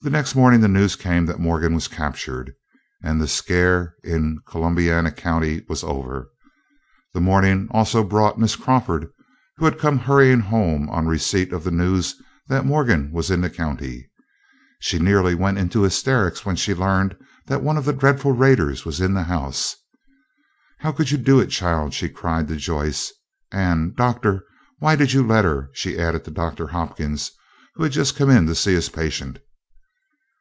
The 0.00 0.10
next 0.10 0.36
morning 0.36 0.60
the 0.60 0.68
news 0.68 0.94
came 0.94 1.26
that 1.26 1.40
Morgan 1.40 1.74
was 1.74 1.88
captured, 1.88 2.54
and 3.02 3.20
the 3.20 3.26
scare 3.26 3.96
in 4.04 4.38
Columbiana 4.46 5.10
County 5.10 5.64
was 5.68 5.82
over. 5.82 6.30
The 7.14 7.20
morning 7.20 7.66
also 7.72 8.04
brought 8.04 8.38
Miss 8.38 8.54
Crawford, 8.54 9.10
who 9.56 9.64
had 9.64 9.76
come 9.80 9.98
hurrying 9.98 10.38
home 10.38 10.88
on 10.88 11.08
receipt 11.08 11.52
of 11.52 11.64
the 11.64 11.72
news 11.72 12.14
that 12.46 12.64
Morgan 12.64 13.10
was 13.10 13.28
in 13.28 13.40
the 13.40 13.50
county. 13.50 14.08
She 14.78 15.00
nearly 15.00 15.34
went 15.34 15.58
into 15.58 15.82
hysterics 15.82 16.46
when 16.46 16.54
she 16.54 16.74
learned 16.76 17.16
that 17.46 17.64
one 17.64 17.76
of 17.76 17.84
the 17.84 17.92
dreadful 17.92 18.30
raiders 18.30 18.84
was 18.84 19.00
in 19.00 19.14
the 19.14 19.24
house. 19.24 19.74
"How 20.78 20.92
could 20.92 21.10
you 21.10 21.18
do 21.18 21.40
it, 21.40 21.48
child?" 21.50 21.92
she 21.92 22.08
cried 22.08 22.46
to 22.46 22.54
Joyce; 22.56 23.12
and 23.50 23.96
"Doctor, 23.96 24.44
why 24.78 24.94
did 24.94 25.12
you 25.12 25.26
let 25.26 25.44
her?" 25.44 25.70
she 25.72 25.98
added 25.98 26.22
to 26.24 26.30
Doctor 26.30 26.68
Hopkins, 26.68 27.32
who 27.74 27.82
had 27.82 27.90
just 27.90 28.14
come 28.14 28.30
in 28.30 28.46
to 28.46 28.54
see 28.54 28.74
his 28.74 28.88
patient. 28.88 29.40